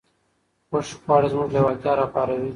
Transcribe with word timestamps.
خوښې 0.69 0.95
خواړه 1.01 1.27
زموږ 1.33 1.49
لېوالتیا 1.55 1.93
راپاروي. 1.99 2.49